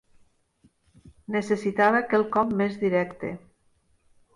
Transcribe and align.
Necessitava 1.37 2.03
quelcom 2.15 2.59
més 2.65 2.77
directe 2.87 3.35